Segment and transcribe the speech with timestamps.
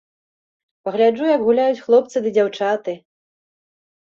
[0.87, 2.97] Пагляджу, як гуляюць хлопцы ды дзяўчаты!